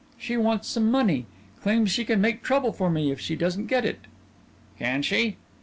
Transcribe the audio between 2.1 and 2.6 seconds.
make